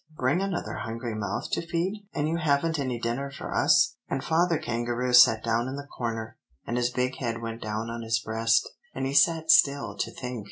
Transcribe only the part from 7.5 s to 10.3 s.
down on his breast, and he sat still to